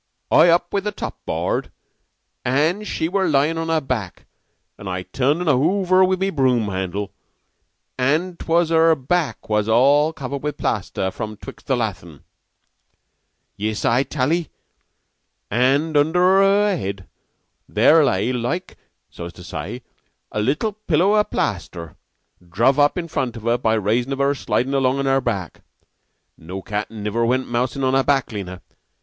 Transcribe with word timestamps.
I 0.31 0.49
up 0.49 0.73
with 0.73 0.85
the 0.85 0.91
top 0.91 1.23
board, 1.27 1.71
an' 2.43 2.83
she 2.85 3.07
were 3.07 3.27
lying 3.27 3.59
on 3.59 3.69
her 3.69 3.79
back, 3.79 4.25
an' 4.79 4.87
I 4.87 5.03
turned 5.03 5.41
un 5.41 5.47
ovver 5.47 6.03
with 6.03 6.21
the 6.21 6.31
brume 6.31 6.71
handle, 6.71 7.13
an' 7.99 8.35
'twas 8.37 8.69
her 8.69 8.95
back 8.95 9.47
was 9.47 9.69
all 9.69 10.11
covered 10.11 10.41
with 10.41 10.57
the 10.57 10.61
plaster 10.63 11.11
from 11.11 11.37
'twixt 11.37 11.67
the 11.67 11.75
lathin'. 11.77 12.23
Yiss, 13.55 13.85
I 13.85 14.01
tal 14.01 14.33
'ee. 14.33 14.49
An' 15.51 15.95
under 15.95 16.19
her 16.41 16.75
head 16.75 17.07
there 17.69 18.03
lay, 18.03 18.33
like, 18.33 18.77
so's 19.11 19.33
to 19.33 19.43
say, 19.43 19.83
a 20.31 20.41
little 20.41 20.73
pillow 20.73 21.15
o' 21.15 21.23
plaster 21.23 21.95
druv 22.49 22.79
up 22.79 22.97
in 22.97 23.07
front 23.07 23.37
of 23.37 23.43
her 23.43 23.59
by 23.59 23.75
raison 23.75 24.11
of 24.13 24.17
her 24.17 24.33
slidin' 24.33 24.73
along 24.73 24.97
on 24.97 25.05
her 25.05 25.21
back. 25.21 25.61
No 26.39 26.63
cat 26.63 26.89
niver 26.89 27.23
went 27.23 27.47
mousin' 27.51 27.83
on 27.83 27.93
her 27.93 28.01
back, 28.03 28.31
Lena. 28.31 28.63